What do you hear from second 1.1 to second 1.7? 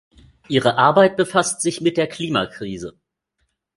befasst